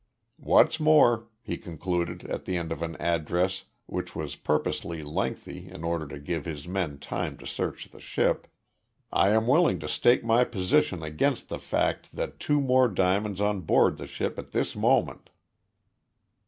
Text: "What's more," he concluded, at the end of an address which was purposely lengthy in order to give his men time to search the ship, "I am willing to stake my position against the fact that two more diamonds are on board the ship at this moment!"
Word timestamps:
"What's 0.39 0.79
more," 0.79 1.27
he 1.43 1.57
concluded, 1.59 2.23
at 2.23 2.45
the 2.45 2.57
end 2.57 2.71
of 2.71 2.81
an 2.81 2.95
address 2.99 3.65
which 3.85 4.15
was 4.15 4.35
purposely 4.35 5.03
lengthy 5.03 5.69
in 5.69 5.83
order 5.83 6.07
to 6.07 6.17
give 6.17 6.45
his 6.45 6.67
men 6.67 6.97
time 6.97 7.37
to 7.37 7.45
search 7.45 7.85
the 7.87 7.99
ship, 7.99 8.47
"I 9.13 9.29
am 9.29 9.45
willing 9.45 9.77
to 9.77 9.87
stake 9.87 10.23
my 10.25 10.43
position 10.43 11.03
against 11.03 11.49
the 11.49 11.59
fact 11.59 12.15
that 12.15 12.39
two 12.39 12.59
more 12.59 12.87
diamonds 12.87 13.39
are 13.41 13.49
on 13.49 13.61
board 13.61 13.99
the 13.99 14.07
ship 14.07 14.39
at 14.39 14.53
this 14.53 14.75
moment!" 14.75 15.29